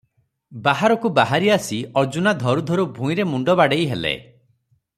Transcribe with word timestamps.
ବାହାରକୁ 0.67 1.11
ବାହାରି 1.19 1.51
ଆସି 1.55 1.77
ଅର୍ଜୁନା 2.03 2.33
ଧରୁ 2.45 2.65
ଧରୁ 2.71 2.87
ଭୂଇଁରେ 2.97 3.27
ମୁଣ୍ଡ 3.35 3.57
ବାଡ଼େଇ 3.61 3.87
ହେଲେ। 3.93 4.17